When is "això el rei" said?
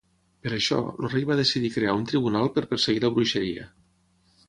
0.55-1.27